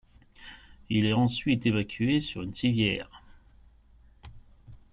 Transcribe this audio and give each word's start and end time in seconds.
Il 0.89 1.05
est 1.05 1.13
ensuite 1.13 1.67
évacué 1.67 2.19
sur 2.19 2.41
une 2.41 2.55
civière. 2.55 3.21